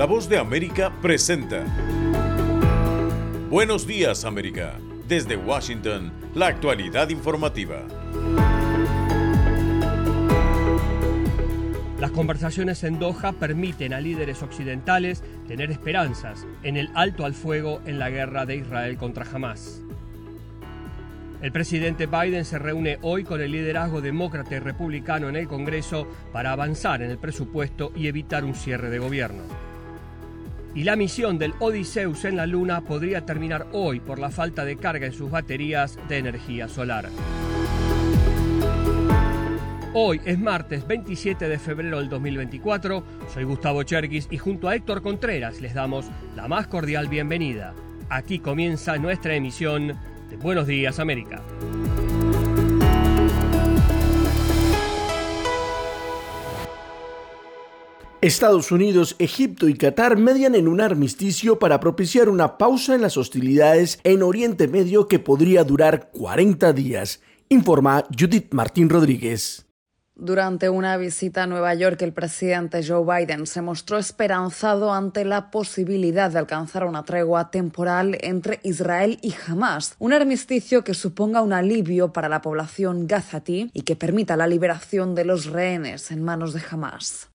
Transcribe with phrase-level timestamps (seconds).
[0.00, 1.62] La voz de América presenta.
[3.50, 4.78] Buenos días América.
[5.06, 7.86] Desde Washington, la actualidad informativa.
[11.98, 17.82] Las conversaciones en Doha permiten a líderes occidentales tener esperanzas en el alto al fuego
[17.84, 19.82] en la guerra de Israel contra Hamas.
[21.42, 26.08] El presidente Biden se reúne hoy con el liderazgo demócrata y republicano en el Congreso
[26.32, 29.69] para avanzar en el presupuesto y evitar un cierre de gobierno.
[30.74, 34.76] Y la misión del Odysseus en la Luna podría terminar hoy por la falta de
[34.76, 37.08] carga en sus baterías de energía solar.
[39.92, 43.02] Hoy es martes 27 de febrero del 2024.
[43.34, 46.06] Soy Gustavo Cherkis y junto a Héctor Contreras les damos
[46.36, 47.74] la más cordial bienvenida.
[48.08, 49.98] Aquí comienza nuestra emisión
[50.40, 51.42] Buenos Días América.
[58.22, 63.16] Estados Unidos, Egipto y Qatar median en un armisticio para propiciar una pausa en las
[63.16, 69.66] hostilidades en Oriente Medio que podría durar 40 días, informa Judith Martín Rodríguez.
[70.14, 75.50] Durante una visita a Nueva York, el presidente Joe Biden se mostró esperanzado ante la
[75.50, 81.54] posibilidad de alcanzar una tregua temporal entre Israel y Hamas, un armisticio que suponga un
[81.54, 86.52] alivio para la población gazatí y que permita la liberación de los rehenes en manos
[86.52, 87.29] de Hamas.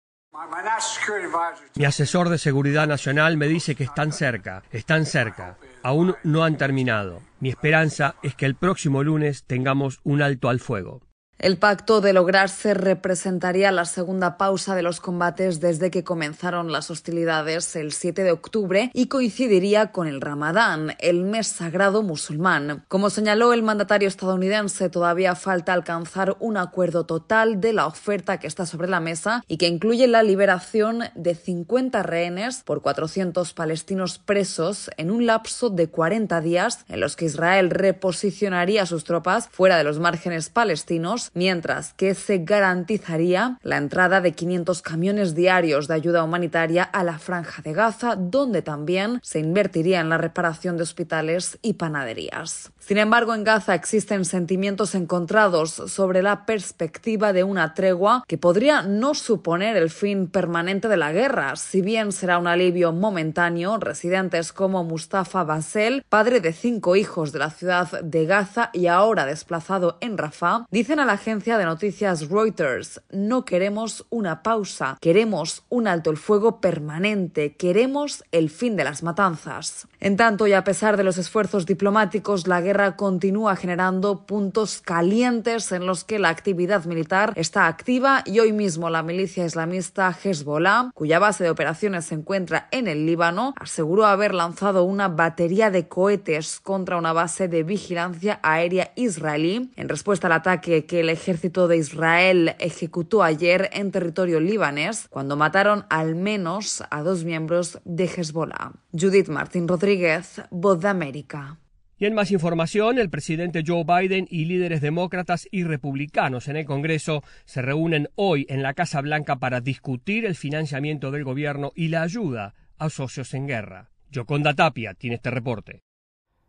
[1.74, 5.58] Mi asesor de seguridad nacional me dice que están cerca, están cerca.
[5.82, 7.20] Aún no han terminado.
[7.40, 11.02] Mi esperanza es que el próximo lunes tengamos un alto al fuego.
[11.42, 16.88] El pacto de lograrse representaría la segunda pausa de los combates desde que comenzaron las
[16.88, 22.84] hostilidades el 7 de octubre y coincidiría con el Ramadán, el mes sagrado musulmán.
[22.86, 28.46] Como señaló el mandatario estadounidense, todavía falta alcanzar un acuerdo total de la oferta que
[28.46, 34.20] está sobre la mesa y que incluye la liberación de 50 rehenes por 400 palestinos
[34.20, 39.76] presos en un lapso de 40 días en los que Israel reposicionaría sus tropas fuera
[39.76, 45.94] de los márgenes palestinos mientras que se garantizaría la entrada de 500 camiones diarios de
[45.94, 50.82] ayuda humanitaria a la franja de Gaza, donde también se invertiría en la reparación de
[50.82, 52.72] hospitales y panaderías.
[52.78, 58.82] Sin embargo, en Gaza existen sentimientos encontrados sobre la perspectiva de una tregua que podría
[58.82, 63.78] no suponer el fin permanente de la guerra, si bien será un alivio momentáneo.
[63.78, 69.26] Residentes como Mustafa Basel, padre de cinco hijos de la ciudad de Gaza y ahora
[69.26, 75.62] desplazado en Rafah, dicen a la agencia de noticias Reuters, no queremos una pausa, queremos
[75.68, 79.86] un alto el fuego permanente, queremos el fin de las matanzas.
[80.00, 85.70] En tanto, y a pesar de los esfuerzos diplomáticos, la guerra continúa generando puntos calientes
[85.70, 90.90] en los que la actividad militar está activa y hoy mismo la milicia islamista Hezbollah,
[90.92, 95.86] cuya base de operaciones se encuentra en el Líbano, aseguró haber lanzado una batería de
[95.86, 101.68] cohetes contra una base de vigilancia aérea israelí en respuesta al ataque que el ejército
[101.68, 108.04] de Israel ejecutó ayer en territorio libanés cuando mataron al menos a dos miembros de
[108.04, 108.72] Hezbollah.
[108.92, 111.58] Judith Martín Rodríguez, Voz de América.
[111.98, 116.64] Y en más información, el presidente Joe Biden y líderes demócratas y republicanos en el
[116.64, 121.88] Congreso se reúnen hoy en la Casa Blanca para discutir el financiamiento del gobierno y
[121.88, 123.90] la ayuda a socios en guerra.
[124.10, 125.82] Yoconda Tapia tiene este reporte.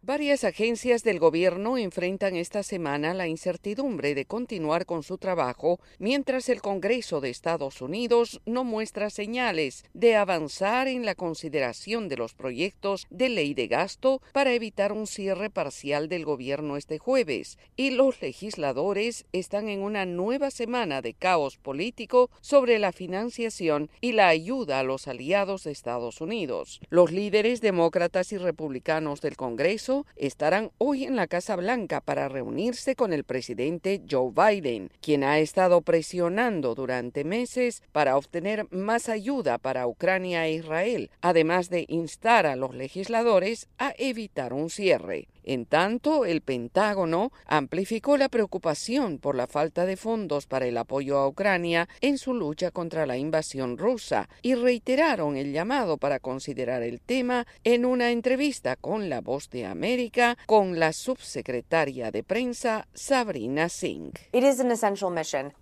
[0.06, 6.50] Varias agencias del gobierno enfrentan esta semana la incertidumbre de continuar con su trabajo mientras
[6.50, 12.34] el Congreso de Estados Unidos no muestra señales de avanzar en la consideración de los
[12.34, 17.92] proyectos de ley de gasto para evitar un cierre parcial del gobierno este jueves, y
[17.92, 24.28] los legisladores están en una nueva semana de caos político sobre la financiación y la
[24.28, 26.82] ayuda a los aliados de Estados Unidos.
[26.90, 32.96] Los líderes demócratas y republicanos del Congreso estarán hoy en la Casa Blanca para reunirse
[32.96, 39.58] con el presidente Joe Biden, quien ha estado presionando durante meses para obtener más ayuda
[39.58, 45.28] para Ucrania e Israel, además de instar a los legisladores a evitar un cierre.
[45.44, 51.18] En tanto, el Pentágono amplificó la preocupación por la falta de fondos para el apoyo
[51.18, 56.84] a Ucrania en su lucha contra la invasión rusa y reiteraron el llamado para considerar
[56.84, 62.88] el tema en una entrevista con La Voz de América con la subsecretaria de prensa
[62.94, 64.14] Sabrina Singh.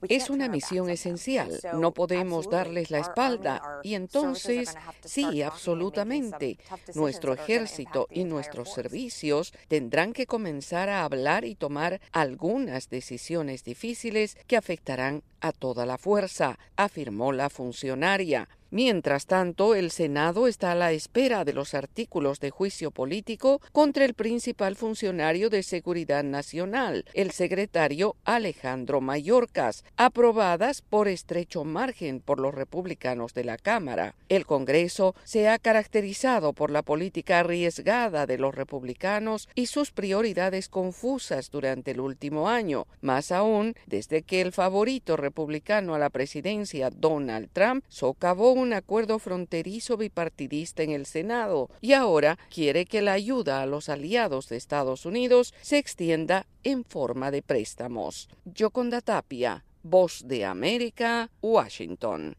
[0.08, 1.60] Es una misión esencial.
[1.74, 6.58] No podemos darles la espalda y entonces, sí, absolutamente,
[6.94, 14.36] nuestro ejército y nuestros servicios tendrán que comenzar a hablar y tomar algunas decisiones difíciles
[14.46, 18.50] que afectarán a toda la fuerza, afirmó la funcionaria.
[18.74, 24.06] Mientras tanto, el Senado está a la espera de los artículos de juicio político contra
[24.06, 32.40] el principal funcionario de Seguridad Nacional, el secretario Alejandro Mayorkas, aprobadas por estrecho margen por
[32.40, 34.16] los republicanos de la Cámara.
[34.30, 40.70] El Congreso se ha caracterizado por la política arriesgada de los republicanos y sus prioridades
[40.70, 46.90] confusas durante el último año, más aún desde que el favorito republicano a la presidencia,
[46.90, 53.14] Donald Trump, socavó un acuerdo fronterizo bipartidista en el Senado y ahora quiere que la
[53.14, 58.30] ayuda a los aliados de Estados Unidos se extienda en forma de préstamos.
[58.46, 62.38] Yoconda Tapia, Voz de América, Washington.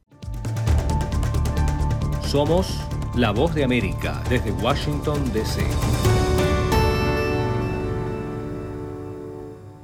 [2.26, 2.68] Somos
[3.14, 5.60] la Voz de América desde Washington, D.C.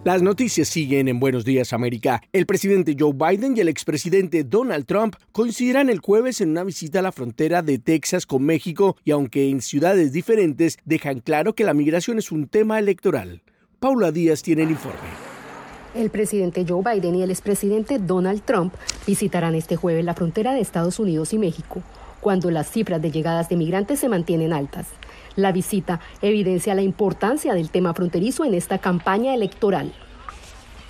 [0.09, 2.23] Las noticias siguen en Buenos Días América.
[2.33, 7.01] El presidente Joe Biden y el expresidente Donald Trump coincidirán el jueves en una visita
[7.01, 11.65] a la frontera de Texas con México y aunque en ciudades diferentes dejan claro que
[11.65, 13.43] la migración es un tema electoral.
[13.81, 14.97] Paula Díaz tiene el informe.
[15.95, 18.73] El presidente Joe Biden y el expresidente Donald Trump
[19.07, 21.83] visitarán este jueves la frontera de Estados Unidos y México,
[22.23, 24.87] cuando las cifras de llegadas de migrantes se mantienen altas.
[25.39, 29.93] La visita evidencia la importancia del tema fronterizo en esta campaña electoral.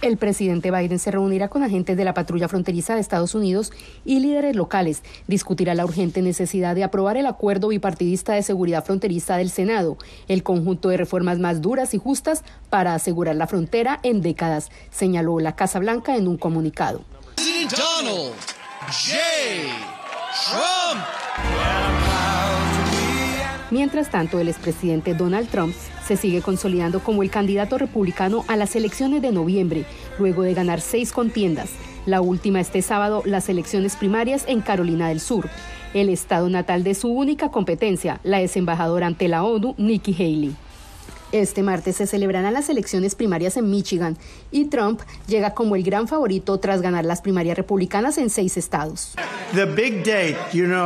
[0.00, 3.72] El presidente Biden se reunirá con agentes de la patrulla fronteriza de Estados Unidos
[4.06, 5.02] y líderes locales.
[5.26, 9.98] Discutirá la urgente necesidad de aprobar el acuerdo bipartidista de seguridad fronteriza del Senado,
[10.28, 15.40] el conjunto de reformas más duras y justas para asegurar la frontera en décadas, señaló
[15.40, 17.02] la Casa Blanca en un comunicado.
[17.36, 18.32] Donald
[18.86, 19.18] J.
[20.32, 21.17] Trump.
[23.70, 25.74] Mientras tanto, el expresidente Donald Trump
[26.06, 29.84] se sigue consolidando como el candidato republicano a las elecciones de noviembre,
[30.18, 31.70] luego de ganar seis contiendas.
[32.06, 35.50] La última este sábado, las elecciones primarias en Carolina del Sur,
[35.92, 40.67] el estado natal de su única competencia, la ex embajadora ante la ONU, Nikki Haley.
[41.30, 44.16] Este martes se celebrarán las elecciones primarias en Michigan
[44.50, 49.14] y Trump llega como el gran favorito tras ganar las primarias republicanas en seis estados.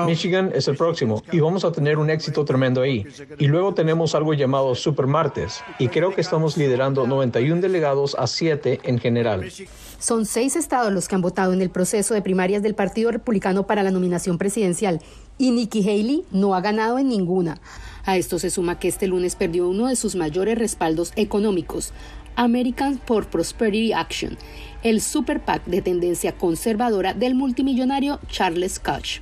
[0.07, 3.07] Michigan es el próximo y vamos a tener un éxito tremendo ahí.
[3.39, 8.27] Y luego tenemos algo llamado Super Martes y creo que estamos liderando 91 delegados a
[8.27, 9.49] 7 en general.
[10.03, 13.69] Son seis estados los que han votado en el proceso de primarias del Partido Republicano
[13.69, 15.01] para la nominación presidencial
[15.39, 17.61] y Nikki Haley no ha ganado en ninguna.
[18.05, 21.93] A esto se suma que este lunes perdió uno de sus mayores respaldos económicos,
[22.35, 24.37] American for Prosperity Action,
[24.83, 29.21] el super PAC de tendencia conservadora del multimillonario Charles Koch.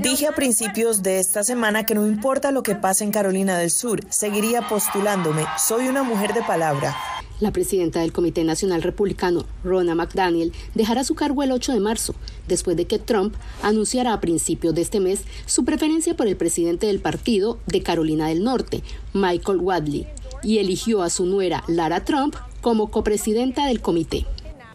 [0.00, 3.70] Dije a principios de esta semana que no importa lo que pase en Carolina del
[3.70, 5.44] Sur, seguiría postulándome.
[5.58, 6.96] Soy una mujer de palabra.
[7.40, 12.14] La presidenta del Comité Nacional Republicano, Ronna McDaniel, dejará su cargo el 8 de marzo,
[12.46, 16.86] después de que Trump anunciara a principios de este mes su preferencia por el presidente
[16.86, 18.82] del partido de Carolina del Norte,
[19.14, 20.06] Michael Wadley,
[20.42, 24.26] y eligió a su nuera, Lara Trump, como copresidenta del comité.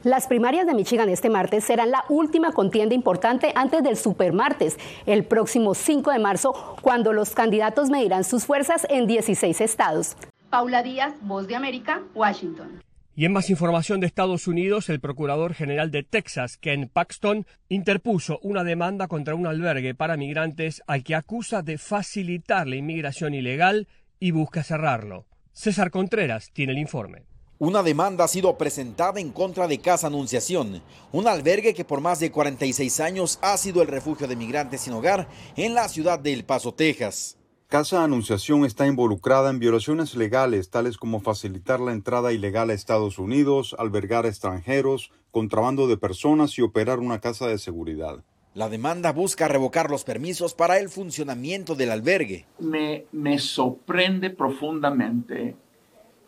[0.04, 5.24] Las primarias de Michigan este martes serán la última contienda importante antes del supermartes, el
[5.24, 10.16] próximo 5 de marzo, cuando los candidatos medirán sus fuerzas en 16 estados.
[10.56, 12.82] Paula Díaz, Voz de América, Washington.
[13.14, 18.40] Y en más información de Estados Unidos, el Procurador General de Texas, Ken Paxton, interpuso
[18.42, 23.90] una demanda contra un albergue para migrantes al que acusa de facilitar la inmigración ilegal
[24.18, 25.26] y busca cerrarlo.
[25.52, 27.24] César Contreras tiene el informe.
[27.60, 30.82] Una demanda ha sido presentada en contra de Casa Anunciación,
[31.12, 34.94] un albergue que por más de 46 años ha sido el refugio de migrantes sin
[34.94, 37.36] hogar en la ciudad de El Paso, Texas.
[37.76, 43.20] Casa Anunciación está involucrada en violaciones legales tales como facilitar la entrada ilegal a Estados
[43.20, 48.24] Unidos, albergar extranjeros, contrabando de personas y operar una casa de seguridad.
[48.54, 52.46] La demanda busca revocar los permisos para el funcionamiento del albergue.
[52.60, 55.58] Me, me sorprende profundamente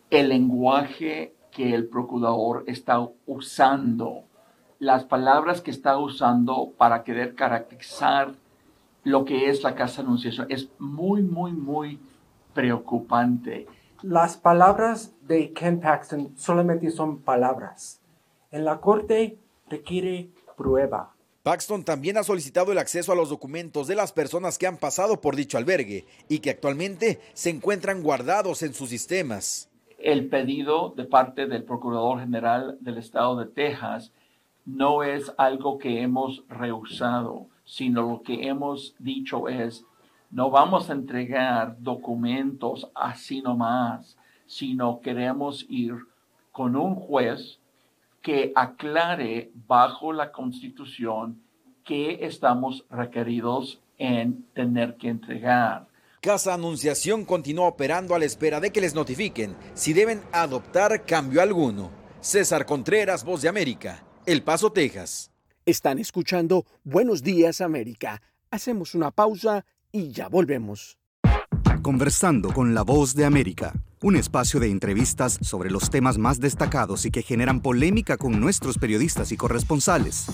[0.10, 4.26] el lenguaje que el procurador está usando,
[4.80, 8.34] las palabras que está usando para querer caracterizar
[9.08, 10.48] lo que es la casa de anunciación.
[10.50, 11.98] Es muy, muy, muy
[12.54, 13.66] preocupante.
[14.02, 18.02] Las palabras de Ken Paxton solamente son palabras.
[18.52, 19.38] En la corte
[19.70, 21.14] requiere prueba.
[21.44, 25.22] Paxton también ha solicitado el acceso a los documentos de las personas que han pasado
[25.22, 29.70] por dicho albergue y que actualmente se encuentran guardados en sus sistemas.
[30.00, 34.12] El pedido de parte del Procurador General del Estado de Texas
[34.66, 39.86] no es algo que hemos rehusado sino lo que hemos dicho es,
[40.32, 45.96] no vamos a entregar documentos así nomás, sino queremos ir
[46.54, 47.60] con un juez
[48.22, 51.42] que aclare bajo la constitución
[51.84, 55.88] que estamos requeridos en tener que entregar.
[56.22, 61.42] Casa Anunciación continúa operando a la espera de que les notifiquen si deben adoptar cambio
[61.42, 61.92] alguno.
[62.22, 65.32] César Contreras, Voz de América, El Paso, Texas.
[65.68, 68.22] Están escuchando Buenos Días América.
[68.52, 70.98] Hacemos una pausa y ya volvemos.
[71.82, 77.06] Conversando con la Voz de América, un espacio de entrevistas sobre los temas más destacados
[77.06, 80.28] y que generan polémica con nuestros periodistas y corresponsales.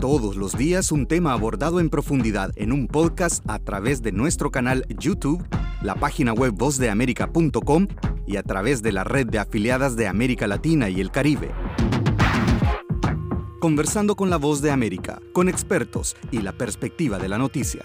[0.00, 4.50] Todos los días un tema abordado en profundidad en un podcast a través de nuestro
[4.50, 5.46] canal YouTube,
[5.80, 7.86] la página web vozdeamerica.com
[8.26, 11.52] y a través de la red de afiliadas de América Latina y el Caribe.
[13.60, 17.84] Conversando con la voz de América, con expertos y la perspectiva de la noticia.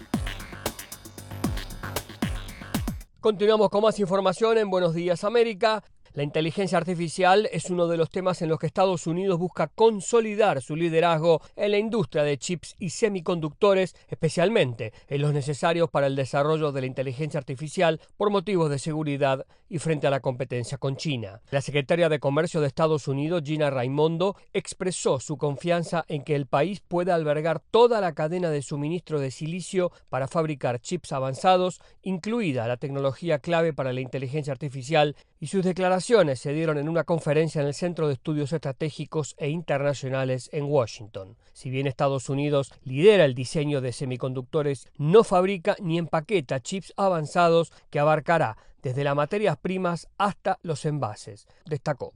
[3.21, 5.83] Continuamos con más información en Buenos Días América.
[6.13, 10.61] La inteligencia artificial es uno de los temas en los que Estados Unidos busca consolidar
[10.61, 16.17] su liderazgo en la industria de chips y semiconductores, especialmente en los necesarios para el
[16.17, 20.97] desarrollo de la inteligencia artificial por motivos de seguridad y frente a la competencia con
[20.97, 21.39] China.
[21.49, 26.45] La secretaria de Comercio de Estados Unidos, Gina Raimondo, expresó su confianza en que el
[26.45, 32.67] país pueda albergar toda la cadena de suministro de silicio para fabricar chips avanzados, incluida
[32.67, 37.61] la tecnología clave para la inteligencia artificial, y sus declaraciones se dieron en una conferencia
[37.61, 41.35] en el Centro de Estudios Estratégicos e Internacionales en Washington.
[41.51, 47.73] Si bien Estados Unidos lidera el diseño de semiconductores, no fabrica ni empaqueta chips avanzados
[47.89, 52.13] que abarcará desde las materias primas hasta los envases, destacó.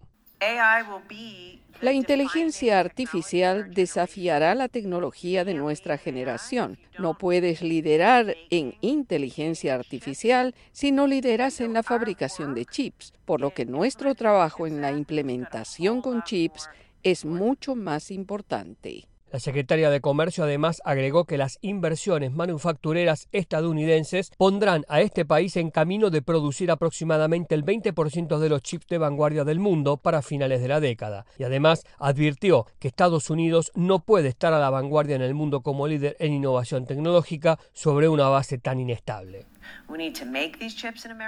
[1.81, 6.77] La inteligencia artificial desafiará la tecnología de nuestra generación.
[6.99, 13.41] No puedes liderar en inteligencia artificial si no lideras en la fabricación de chips, por
[13.41, 16.69] lo que nuestro trabajo en la implementación con chips
[17.03, 19.07] es mucho más importante.
[19.35, 25.57] La secretaria de Comercio además agregó que las inversiones manufactureras estadounidenses pondrán a este país
[25.57, 30.21] en camino de producir aproximadamente el 20% de los chips de vanguardia del mundo para
[30.21, 31.25] finales de la década.
[31.37, 35.59] Y además advirtió que Estados Unidos no puede estar a la vanguardia en el mundo
[35.59, 39.47] como líder en innovación tecnológica sobre una base tan inestable.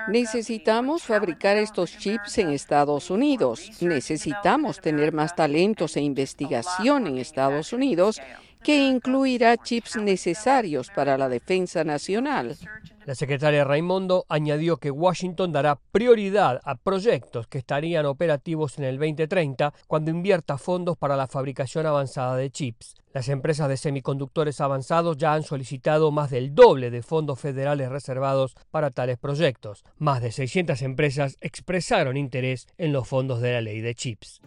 [0.10, 3.82] Necesitamos fabricar estos chips en Estados Unidos.
[3.82, 8.20] Necesitamos tener más talentos e investigación en Estados Unidos
[8.63, 12.58] que incluirá chips necesarios para la defensa nacional.
[13.07, 18.97] La secretaria Raimondo añadió que Washington dará prioridad a proyectos que estarían operativos en el
[18.97, 22.95] 2030 cuando invierta fondos para la fabricación avanzada de chips.
[23.13, 28.55] Las empresas de semiconductores avanzados ya han solicitado más del doble de fondos federales reservados
[28.71, 29.85] para tales proyectos.
[29.97, 34.41] Más de 600 empresas expresaron interés en los fondos de la ley de chips.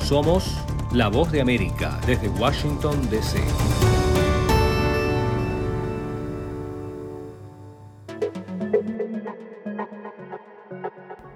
[0.00, 0.54] Somos
[0.92, 3.40] la voz de América desde Washington, D.C.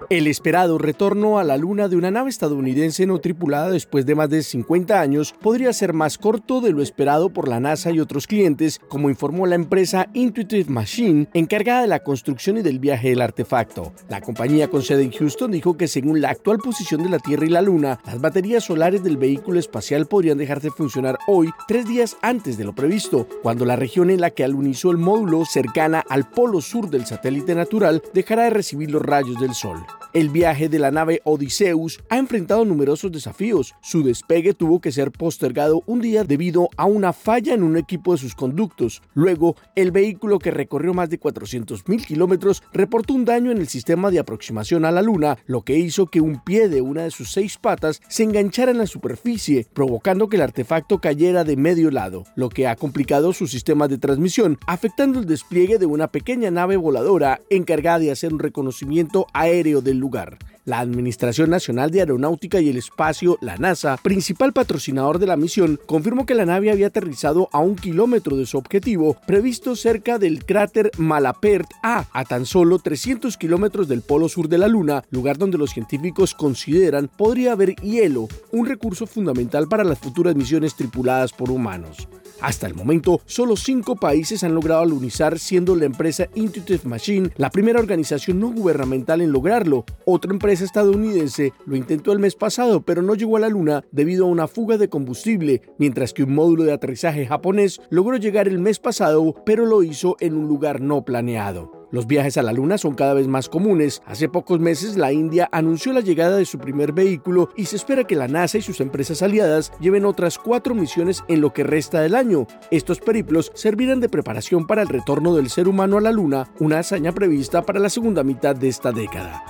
[0.09, 4.31] El esperado retorno a la Luna de una nave estadounidense no tripulada después de más
[4.31, 8.29] de 50 años podría ser más corto de lo esperado por la NASA y otros
[8.29, 13.21] clientes, como informó la empresa Intuitive Machine, encargada de la construcción y del viaje del
[13.21, 13.93] artefacto.
[14.09, 17.47] La compañía con sede en Houston dijo que según la actual posición de la Tierra
[17.47, 21.85] y la Luna, las baterías solares del vehículo espacial podrían dejar de funcionar hoy, tres
[21.85, 26.05] días antes de lo previsto, cuando la región en la que alunizó el módulo cercana
[26.09, 29.85] al polo sur del satélite natural dejará de recibir los rayos del Sol.
[30.16, 33.75] El viaje de la nave Odysseus ha enfrentado numerosos desafíos.
[33.82, 38.12] Su despegue tuvo que ser postergado un día debido a una falla en un equipo
[38.12, 39.02] de sus conductos.
[39.12, 44.11] Luego, el vehículo que recorrió más de 400.000 kilómetros reportó un daño en el sistema
[44.11, 47.30] de aproximación a la Luna, lo que hizo que un pie de una de sus
[47.30, 52.25] seis patas se enganchara en la superficie, provocando que el artefacto cayera de medio lado,
[52.37, 56.78] lo que ha complicado su sistema de transmisión, afectando el despliegue de una pequeña nave
[56.78, 60.39] voladora encargada de hacer un reconocimiento aéreo del lugar.
[60.65, 65.81] La Administración Nacional de Aeronáutica y el Espacio, la NASA, principal patrocinador de la misión,
[65.85, 70.45] confirmó que la nave había aterrizado a un kilómetro de su objetivo, previsto cerca del
[70.45, 75.39] cráter Malapert A, a tan solo 300 kilómetros del polo sur de la Luna, lugar
[75.39, 81.33] donde los científicos consideran podría haber hielo, un recurso fundamental para las futuras misiones tripuladas
[81.33, 82.09] por humanos.
[82.40, 87.50] Hasta el momento, solo cinco países han logrado alunizar, siendo la empresa Intuitive Machine la
[87.50, 89.85] primera organización no gubernamental en lograrlo.
[90.05, 94.26] Otra empresa estadounidense lo intentó el mes pasado, pero no llegó a la Luna debido
[94.26, 98.59] a una fuga de combustible, mientras que un módulo de aterrizaje japonés logró llegar el
[98.59, 101.75] mes pasado, pero lo hizo en un lugar no planeado.
[101.93, 104.02] Los viajes a la Luna son cada vez más comunes.
[104.07, 108.05] Hace pocos meses la India anunció la llegada de su primer vehículo y se espera
[108.05, 112.00] que la NASA y sus empresas aliadas lleven otras cuatro misiones en lo que resta
[112.00, 112.49] del año.
[112.73, 116.81] Estos periplos servirán de preparación para el retorno del ser humano a la Luna, una
[116.81, 119.43] hazaña prevista para la segunda mitad de esta década.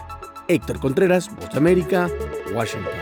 [0.47, 2.11] Héctor Contreras, Voz América,
[2.55, 2.93] Washington.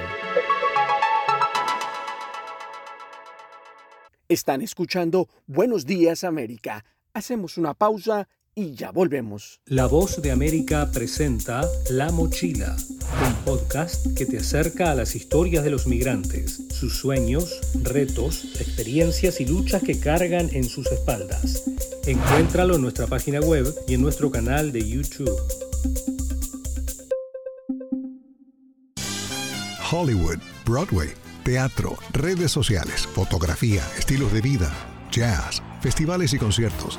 [4.28, 6.84] Están escuchando Buenos Días América.
[7.12, 9.60] Hacemos una pausa y ya volvemos.
[9.66, 12.76] La voz de América presenta La Mochila,
[13.26, 19.40] un podcast que te acerca a las historias de los migrantes, sus sueños, retos, experiencias
[19.40, 21.64] y luchas que cargan en sus espaldas.
[22.06, 25.40] Encuéntralo en nuestra página web y en nuestro canal de YouTube.
[29.90, 31.10] Hollywood, Broadway,
[31.44, 34.72] teatro, redes sociales, fotografía, estilos de vida,
[35.10, 36.98] jazz, festivales y conciertos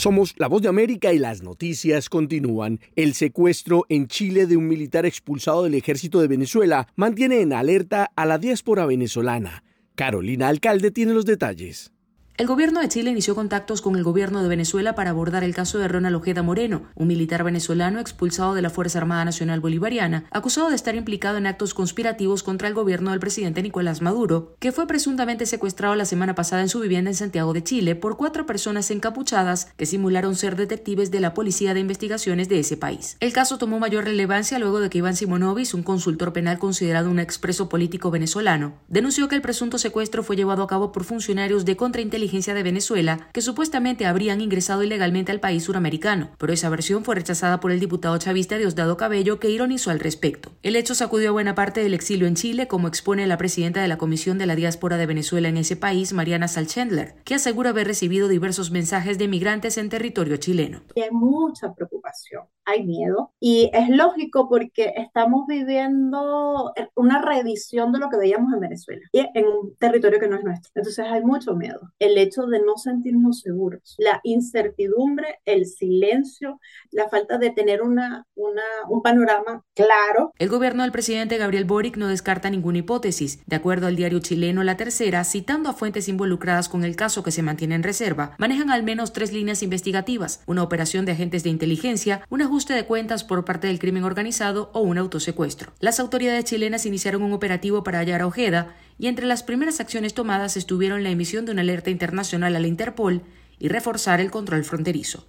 [0.00, 2.80] Somos La Voz de América y las noticias continúan.
[2.96, 8.10] El secuestro en Chile de un militar expulsado del ejército de Venezuela mantiene en alerta
[8.16, 9.62] a la diáspora venezolana.
[9.96, 11.92] Carolina Alcalde tiene los detalles.
[12.36, 15.78] El gobierno de Chile inició contactos con el gobierno de Venezuela para abordar el caso
[15.78, 20.70] de Ronald Ojeda Moreno, un militar venezolano expulsado de la Fuerza Armada Nacional Bolivariana, acusado
[20.70, 24.86] de estar implicado en actos conspirativos contra el gobierno del presidente Nicolás Maduro, que fue
[24.86, 28.90] presuntamente secuestrado la semana pasada en su vivienda en Santiago de Chile por cuatro personas
[28.90, 33.18] encapuchadas que simularon ser detectives de la Policía de Investigaciones de ese país.
[33.20, 37.18] El caso tomó mayor relevancia luego de que Iván Simonovis, un consultor penal considerado un
[37.18, 41.76] expreso político venezolano, denunció que el presunto secuestro fue llevado a cabo por funcionarios de
[41.76, 47.14] contrainteligencia de Venezuela que supuestamente habrían ingresado ilegalmente al país suramericano, pero esa versión fue
[47.14, 50.52] rechazada por el diputado chavista Diosdado Cabello que ironizó al respecto.
[50.62, 53.88] El hecho sacudió a buena parte del exilio en Chile, como expone la presidenta de
[53.88, 57.86] la Comisión de la Diáspora de Venezuela en ese país, Mariana Salchendler, que asegura haber
[57.86, 60.82] recibido diversos mensajes de migrantes en territorio chileno.
[60.96, 68.08] Hay mucha preocupación, hay miedo y es lógico porque estamos viviendo una reedición de lo
[68.08, 70.70] que veíamos en Venezuela y en un territorio que no es nuestro.
[70.74, 71.80] Entonces hay mucho miedo.
[71.98, 78.26] El hecho de no sentirnos seguros, la incertidumbre, el silencio, la falta de tener una,
[78.34, 80.32] una, un panorama claro.
[80.38, 83.40] El gobierno del presidente Gabriel Boric no descarta ninguna hipótesis.
[83.46, 87.32] De acuerdo al diario chileno La Tercera, citando a fuentes involucradas con el caso que
[87.32, 91.50] se mantiene en reserva, manejan al menos tres líneas investigativas, una operación de agentes de
[91.50, 95.72] inteligencia, un de cuentas por parte del crimen organizado o un autosecuestro.
[95.80, 100.14] Las autoridades chilenas iniciaron un operativo para hallar a Ojeda y entre las primeras acciones
[100.14, 103.22] tomadas estuvieron la emisión de una alerta internacional a la Interpol
[103.58, 105.26] y reforzar el control fronterizo.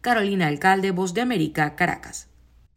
[0.00, 2.28] Carolina Alcalde, Voz de América, Caracas.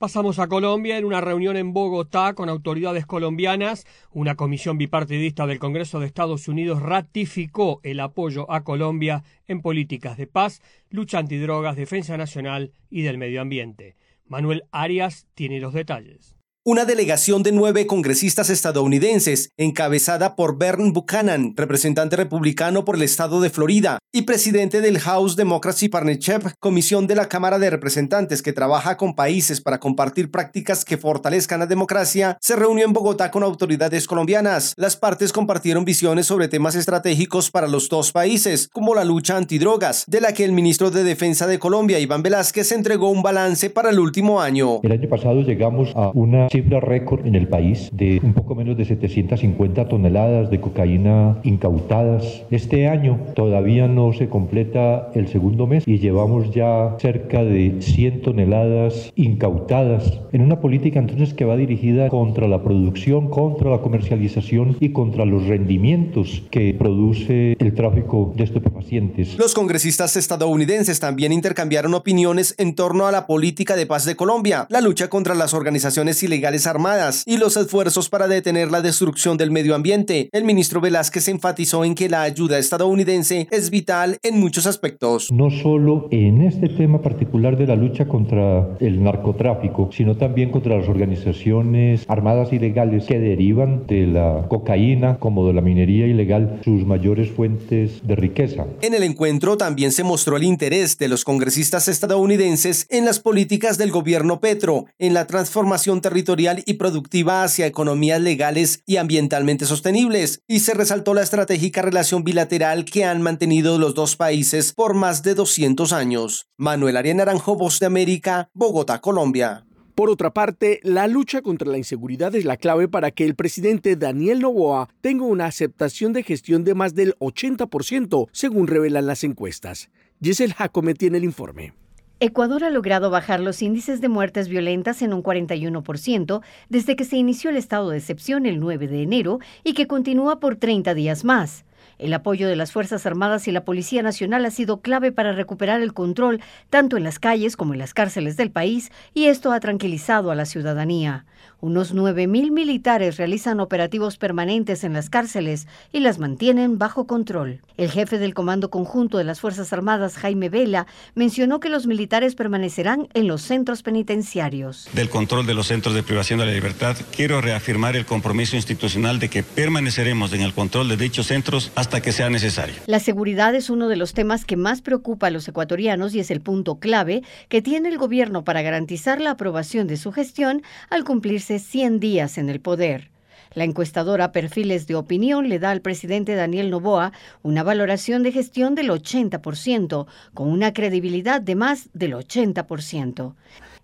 [0.02, 0.98] Pasamos a Colombia.
[0.98, 6.48] En una reunión en Bogotá con autoridades colombianas, una comisión bipartidista del Congreso de Estados
[6.48, 13.04] Unidos ratificó el apoyo a Colombia en políticas de paz, lucha antidrogas, defensa nacional y
[13.04, 13.96] del medio ambiente.
[14.26, 16.41] Manuel Arias tiene los detalles.
[16.64, 23.42] Una delegación de nueve congresistas estadounidenses, encabezada por Bern Buchanan, representante republicano por el estado
[23.42, 28.54] de Florida y presidente del House Democracy Partnership, comisión de la Cámara de Representantes que
[28.54, 33.42] trabaja con países para compartir prácticas que fortalezcan la democracia, se reunió en Bogotá con
[33.42, 34.76] autoridades colombianas.
[34.78, 40.06] Las partes compartieron visiones sobre temas estratégicos para los dos países, como la lucha antidrogas,
[40.06, 43.90] de la que el ministro de Defensa de Colombia, Iván Velázquez, entregó un balance para
[43.90, 44.80] el último año.
[44.84, 48.78] El año pasado llegamos a una cifra récord en el país de un poco menos
[48.78, 52.44] de 750 toneladas de cocaína incautadas.
[52.52, 58.22] Este año todavía no se completa el segundo mes y llevamos ya cerca de 100
[58.22, 64.76] toneladas incautadas en una política entonces que va dirigida contra la producción, contra la comercialización
[64.80, 69.38] y contra los rendimientos que produce el tráfico de estupefacientes.
[69.38, 74.68] Los congresistas estadounidenses también intercambiaron opiniones en torno a la política de paz de Colombia,
[74.70, 79.52] la lucha contra las organizaciones ilegales armadas y los esfuerzos para detener la destrucción del
[79.52, 80.30] medio ambiente.
[80.32, 85.32] El ministro Velázquez enfatizó en que la ayuda estadounidense es vital en muchos aspectos.
[85.32, 90.78] No solo en este tema particular de la lucha contra el narcotráfico, sino también contra
[90.78, 96.86] las organizaciones armadas ilegales que derivan de la cocaína como de la minería ilegal sus
[96.86, 98.66] mayores fuentes de riqueza.
[98.82, 103.78] En el encuentro también se mostró el interés de los congresistas estadounidenses en las políticas
[103.78, 106.31] del gobierno Petro, en la transformación territorial
[106.66, 112.86] y productiva hacia economías legales y ambientalmente sostenibles, y se resaltó la estratégica relación bilateral
[112.86, 116.48] que han mantenido los dos países por más de 200 años.
[116.58, 119.66] Manuel Arias Naranjo, Voz de América, Bogotá, Colombia.
[119.96, 123.96] Por otra parte, la lucha contra la inseguridad es la clave para que el presidente
[123.96, 129.90] Daniel Noboa tenga una aceptación de gestión de más del 80%, según revelan las encuestas.
[130.22, 131.74] Giselle Jacome tiene el informe.
[132.24, 137.18] Ecuador ha logrado bajar los índices de muertes violentas en un 41% desde que se
[137.18, 141.24] inició el estado de excepción el 9 de enero y que continúa por 30 días
[141.24, 141.66] más.
[141.98, 145.82] El apoyo de las Fuerzas Armadas y la Policía Nacional ha sido clave para recuperar
[145.82, 149.60] el control tanto en las calles como en las cárceles del país y esto ha
[149.60, 151.26] tranquilizado a la ciudadanía.
[151.62, 157.62] Unos 9.000 militares realizan operativos permanentes en las cárceles y las mantienen bajo control.
[157.78, 162.34] El jefe del Comando Conjunto de las Fuerzas Armadas, Jaime Vela, mencionó que los militares
[162.34, 164.90] permanecerán en los centros penitenciarios.
[164.94, 169.20] Del control de los centros de privación de la libertad, quiero reafirmar el compromiso institucional
[169.20, 172.74] de que permaneceremos en el control de dichos centros hasta que sea necesario.
[172.88, 176.32] La seguridad es uno de los temas que más preocupa a los ecuatorianos y es
[176.32, 181.04] el punto clave que tiene el gobierno para garantizar la aprobación de su gestión al
[181.04, 183.12] cumplirse 100 días en el poder.
[183.54, 187.12] La encuestadora Perfiles de Opinión le da al presidente Daniel Novoa
[187.42, 193.36] una valoración de gestión del 80%, con una credibilidad de más del 80%.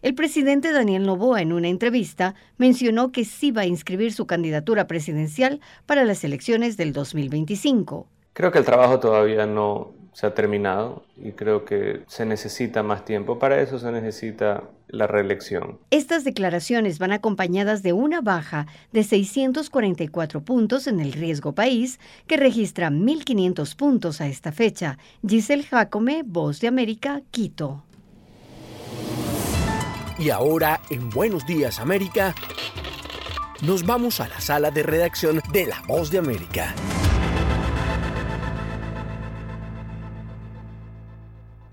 [0.03, 4.87] El presidente Daniel Novoa en una entrevista mencionó que sí va a inscribir su candidatura
[4.87, 8.07] presidencial para las elecciones del 2025.
[8.31, 13.05] Creo que el trabajo todavía no se ha terminado y creo que se necesita más
[13.05, 13.37] tiempo.
[13.37, 15.77] Para eso se necesita la reelección.
[15.91, 22.35] Estas declaraciones van acompañadas de una baja de 644 puntos en el riesgo país, que
[22.35, 24.97] registra 1.500 puntos a esta fecha.
[25.23, 27.83] Giselle Jacome, Voz de América, Quito.
[30.17, 32.33] Y ahora, en Buenos Días América,
[33.61, 36.73] nos vamos a la sala de redacción de La Voz de América.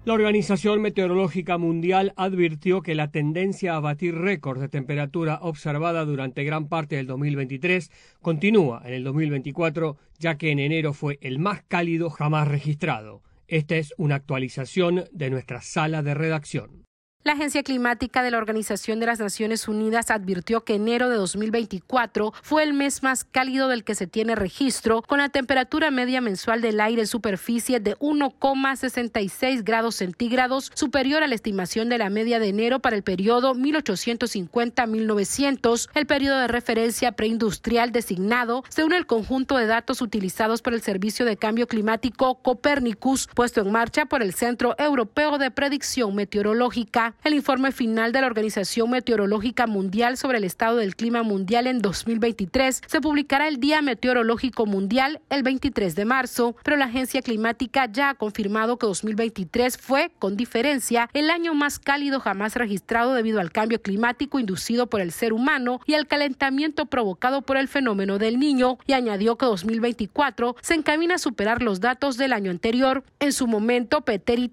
[0.04, 6.44] La Organización Meteorológica Mundial advirtió que la tendencia a batir récords de temperatura observada durante
[6.44, 7.90] gran parte del 2023
[8.20, 13.22] continúa en el 2024, ya que en enero fue el más cálido jamás registrado.
[13.48, 16.83] Esta es una actualización de nuestra sala de redacción.
[17.24, 22.34] La Agencia Climática de la Organización de las Naciones Unidas advirtió que enero de 2024
[22.42, 26.60] fue el mes más cálido del que se tiene registro, con la temperatura media mensual
[26.60, 32.38] del aire en superficie de 1,66 grados centígrados, superior a la estimación de la media
[32.38, 39.56] de enero para el periodo 1850-1900, el periodo de referencia preindustrial designado, según el conjunto
[39.56, 44.34] de datos utilizados por el Servicio de Cambio Climático Copernicus, puesto en marcha por el
[44.34, 47.13] Centro Europeo de Predicción Meteorológica.
[47.22, 51.80] El informe final de la Organización Meteorológica Mundial sobre el estado del clima mundial en
[51.80, 57.86] 2023 se publicará el Día Meteorológico Mundial el 23 de marzo, pero la agencia climática
[57.90, 63.40] ya ha confirmado que 2023 fue, con diferencia, el año más cálido jamás registrado debido
[63.40, 68.18] al cambio climático inducido por el ser humano y al calentamiento provocado por el fenómeno
[68.18, 73.04] del niño, y añadió que 2024 se encamina a superar los datos del año anterior.
[73.20, 74.04] En su momento,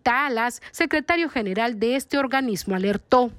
[0.05, 3.31] Alas, secretario general de este organismo, alertó.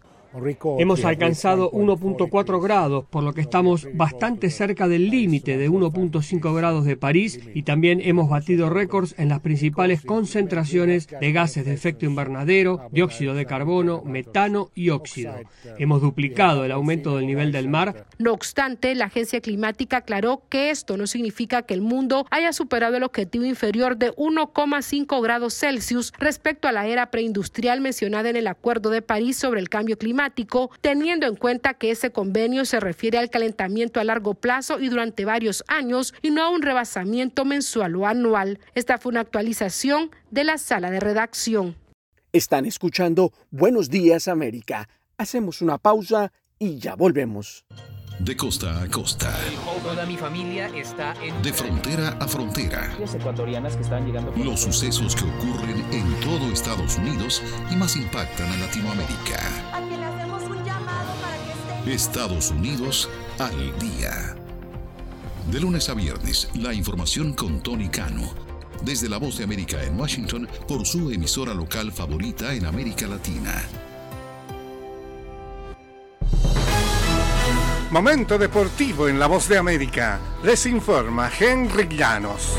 [0.79, 6.87] Hemos alcanzado 1.4 grados, por lo que estamos bastante cerca del límite de 1.5 grados
[6.87, 12.07] de París y también hemos batido récords en las principales concentraciones de gases de efecto
[12.07, 15.35] invernadero, dióxido de carbono, metano y óxido.
[15.79, 18.07] Hemos duplicado el aumento del nivel del mar.
[18.19, 22.97] No obstante, la agencia climática aclaró que esto no significa que el mundo haya superado
[22.97, 28.47] el objetivo inferior de 1,5 grados Celsius respecto a la era preindustrial mencionada en el
[28.47, 32.79] Acuerdo de París sobre el cambio climático climático, teniendo en cuenta que ese convenio se
[32.81, 37.45] refiere al calentamiento a largo plazo y durante varios años y no a un rebasamiento
[37.45, 38.61] mensual o anual.
[38.75, 41.77] Esta fue una actualización de la sala de redacción.
[42.33, 44.89] Están escuchando Buenos Días América.
[45.19, 47.65] Hacemos una pausa y ya volvemos.
[48.19, 49.35] De costa a costa.
[49.83, 51.43] Toda mi familia está en...
[51.43, 52.97] De frontera a frontera.
[53.15, 54.33] ecuatorianas que están llegando...
[54.37, 59.41] Los sucesos que ocurren en todo Estados Unidos y más impactan a Latinoamérica.
[61.87, 63.09] Estados Unidos
[63.41, 64.37] al día.
[65.51, 68.31] De lunes a viernes, la información con Tony Cano.
[68.85, 73.65] Desde la Voz de América en Washington por su emisora local favorita en América Latina.
[77.91, 80.21] Momento deportivo en La Voz de América.
[80.45, 82.59] Les informa Henry Llanos.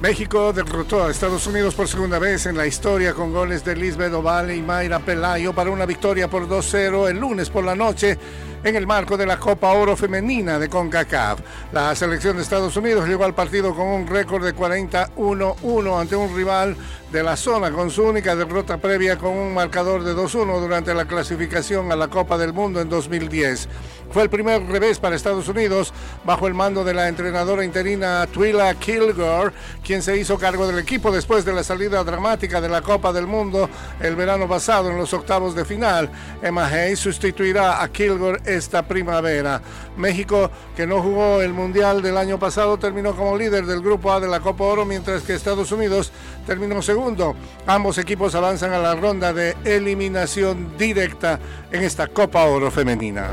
[0.00, 4.12] México derrotó a Estados Unidos por segunda vez en la historia con goles de Lisbeth
[4.12, 8.16] Ovalle y Mayra Pelayo para una victoria por 2-0 el lunes por la noche
[8.62, 11.40] en el marco de la Copa Oro Femenina de CONCACAF.
[11.72, 16.36] La selección de Estados Unidos llegó al partido con un récord de 41-1 ante un
[16.36, 16.76] rival
[17.12, 21.06] de la zona con su única derrota previa con un marcador de 2-1 durante la
[21.06, 23.68] clasificación a la Copa del Mundo en 2010.
[24.10, 25.92] Fue el primer revés para Estados Unidos
[26.24, 31.10] bajo el mando de la entrenadora interina Twila Kilgore, quien se hizo cargo del equipo
[31.10, 33.68] después de la salida dramática de la Copa del Mundo
[34.00, 36.10] el verano pasado en los octavos de final.
[36.42, 39.60] Emma Hayes sustituirá a Kilgore esta primavera.
[39.96, 44.20] México, que no jugó el Mundial del año pasado, terminó como líder del Grupo A
[44.20, 46.12] de la Copa Oro, mientras que Estados Unidos
[46.48, 47.36] terminó segundo.
[47.66, 51.38] Ambos equipos avanzan a la ronda de eliminación directa
[51.70, 53.28] en esta Copa Oro femenina.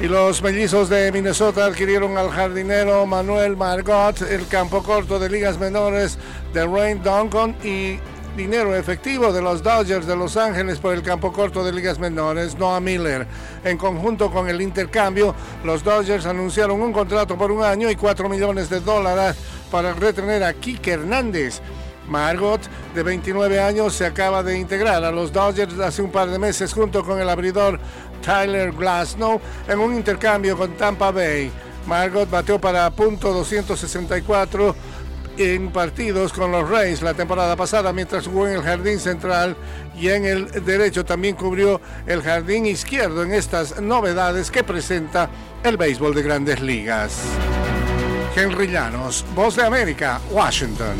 [0.00, 5.58] Y los mellizos de Minnesota adquirieron al jardinero Manuel Margot, el campo corto de ligas
[5.58, 6.18] menores
[6.54, 7.98] de Rain Duncan y
[8.36, 12.56] dinero efectivo de los Dodgers de Los Ángeles por el campo corto de ligas menores,
[12.58, 13.26] Noah Miller.
[13.64, 18.28] En conjunto con el intercambio, los Dodgers anunciaron un contrato por un año y 4
[18.28, 19.36] millones de dólares
[19.70, 21.62] para retener a Kike Hernández.
[22.08, 22.60] Margot,
[22.94, 26.72] de 29 años, se acaba de integrar a los Dodgers hace un par de meses
[26.74, 27.80] junto con el abridor
[28.22, 31.50] Tyler Glasnow en un intercambio con Tampa Bay.
[31.86, 34.74] Margot bateó para punto 264
[35.38, 39.56] en partidos con los Rays la temporada pasada mientras jugó en el jardín central
[39.98, 45.28] y en el derecho también cubrió el jardín izquierdo en estas novedades que presenta
[45.62, 47.22] el béisbol de grandes ligas.
[48.34, 50.96] Henry Llanos, Voz de América, Washington.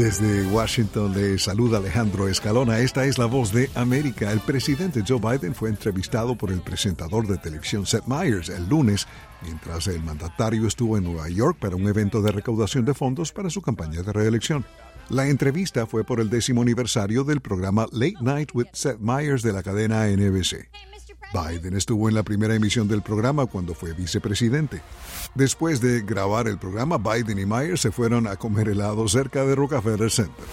[0.00, 2.78] Desde Washington le saluda Alejandro Escalona.
[2.78, 4.32] Esta es la voz de América.
[4.32, 9.06] El presidente Joe Biden fue entrevistado por el presentador de televisión Seth Meyers el lunes,
[9.42, 13.50] mientras el mandatario estuvo en Nueva York para un evento de recaudación de fondos para
[13.50, 14.64] su campaña de reelección.
[15.10, 19.52] La entrevista fue por el décimo aniversario del programa Late Night with Seth Meyers de
[19.52, 20.89] la cadena NBC.
[21.32, 24.82] Biden estuvo en la primera emisión del programa cuando fue vicepresidente.
[25.34, 29.54] Después de grabar el programa, Biden y Myers se fueron a comer helado cerca de
[29.54, 30.44] Rockefeller Center.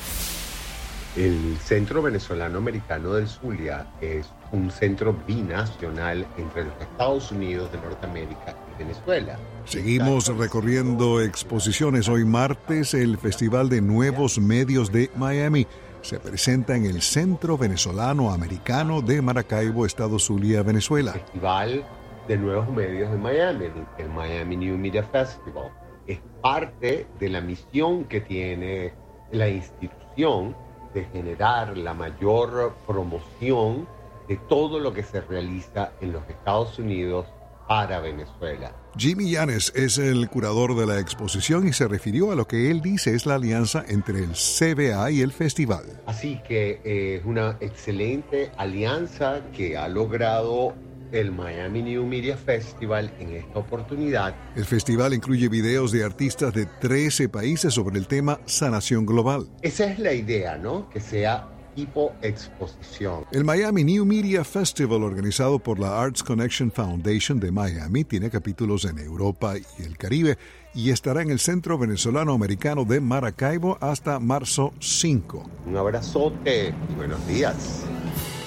[1.16, 7.80] El Centro Venezolano Americano del Zulia es un centro binacional entre los Estados Unidos de
[7.80, 9.40] Norteamérica y Venezuela.
[9.66, 12.08] Seguimos recorriendo exposiciones.
[12.08, 15.66] Hoy martes, el Festival de Nuevos Medios de Miami
[16.08, 21.12] se presenta en el Centro Venezolano Americano de Maracaibo, Estado Zulia, Venezuela.
[21.12, 21.86] Festival
[22.30, 23.66] de Nuevos Medios de Miami,
[23.98, 25.70] el Miami New Media Festival.
[26.08, 28.94] Es parte de la misión que tiene
[29.34, 30.56] la institución
[30.94, 33.86] de generar la mayor promoción
[34.30, 37.26] de todo lo que se realiza en los Estados Unidos
[37.68, 38.76] para Venezuela.
[38.98, 42.82] Jimmy Yanes es el curador de la exposición y se refirió a lo que él
[42.82, 46.02] dice es la alianza entre el CBA y el festival.
[46.06, 50.74] Así que eh, es una excelente alianza que ha logrado
[51.12, 54.36] el Miami New Media Festival en esta oportunidad.
[54.56, 59.48] El festival incluye videos de artistas de 13 países sobre el tema sanación global.
[59.62, 60.90] Esa es la idea, ¿no?
[60.90, 61.48] Que sea
[61.78, 63.26] tipo exposición.
[63.32, 68.84] El Miami New Media Festival, organizado por la Arts Connection Foundation de Miami, tiene capítulos
[68.86, 70.40] en Europa y el Caribe
[70.74, 75.50] y estará en el Centro Venezolano Americano de Maracaibo hasta marzo 5.
[75.68, 77.86] Un abrazote y buenos días.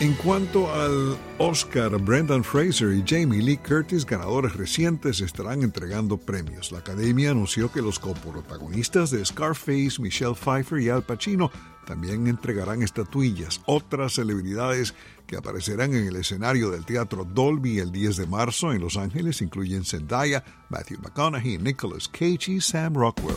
[0.00, 6.72] En cuanto al Oscar, Brendan Fraser y Jamie Lee Curtis, ganadores recientes, estarán entregando premios.
[6.72, 11.50] La Academia anunció que los coprotagonistas de Scarface, Michelle Pfeiffer y Al Pacino
[11.84, 13.60] también entregarán estatuillas.
[13.66, 14.94] Otras celebridades
[15.26, 19.42] que aparecerán en el escenario del Teatro Dolby el 10 de marzo en Los Ángeles
[19.42, 23.36] incluyen Zendaya, Matthew McConaughey, Nicholas Cage y Sam Rockwell.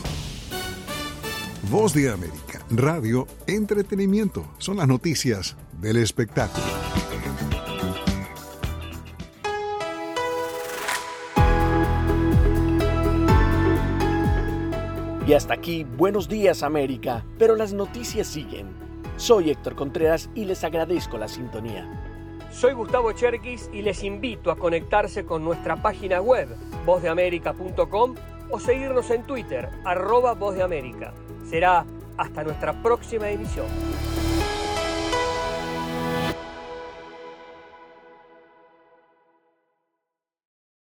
[1.70, 6.62] Voz de América, radio, entretenimiento, son las noticias del espectáculo.
[15.26, 18.68] Y hasta aquí, buenos días América, pero las noticias siguen.
[19.16, 21.88] Soy Héctor Contreras y les agradezco la sintonía.
[22.52, 26.48] Soy Gustavo Cherkis y les invito a conectarse con nuestra página web,
[26.84, 28.14] vozdeamerica.com
[28.50, 31.14] o seguirnos en Twitter, arroba Voz de América.
[31.54, 31.86] Será
[32.16, 33.68] hasta nuestra próxima emisión.